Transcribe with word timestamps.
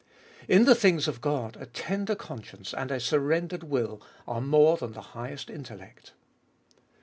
In 0.47 0.65
the 0.65 0.73
things 0.73 1.07
of 1.07 1.21
God 1.21 1.55
a 1.59 1.67
tender 1.67 2.15
conscience 2.15 2.73
and 2.73 2.89
a 2.89 2.99
surrendered 2.99 3.61
will 3.61 4.01
are 4.27 4.41
more 4.41 4.75
than 4.75 4.93
the 4.93 5.01
highest 5.13 5.47
intellect. 5.47 6.13